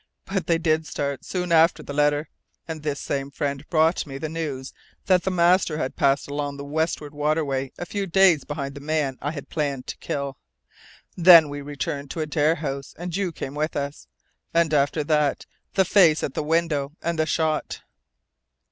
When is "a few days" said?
7.77-8.43